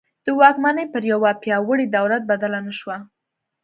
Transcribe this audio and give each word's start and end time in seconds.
د 0.25 0.27
واکمني 0.39 0.85
پر 0.93 1.03
یوه 1.11 1.31
پیاوړي 1.43 1.85
دولت 1.97 2.21
بدله 2.31 2.59
نه 2.67 2.73
شوه. 2.79 2.97